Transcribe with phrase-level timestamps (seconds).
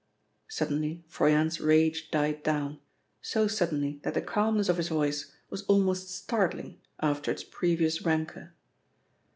[0.47, 2.79] Suddenly Froyant's rage died down,
[3.21, 8.51] so suddenly that the calmness of his voice was almost startling after its previous rancour.